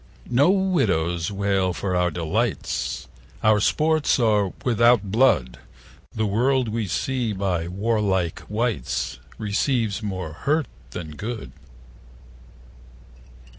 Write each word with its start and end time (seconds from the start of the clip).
No 0.31 0.49
widows 0.49 1.29
wail 1.31 1.73
for 1.73 1.95
our 1.95 2.09
delights, 2.09 3.07
Our 3.43 3.59
sports 3.59 4.17
are 4.19 4.51
without 4.65 5.11
blood; 5.11 5.59
The 6.15 6.25
world 6.25 6.69
we 6.69 6.87
see 6.87 7.33
by 7.33 7.67
warlike 7.67 8.41
wights 8.49 9.17
55 9.33 9.39
Receives 9.39 10.01
more 10.01 10.33
hurt 10.33 10.65
than 10.89 11.11
good. 11.11 11.51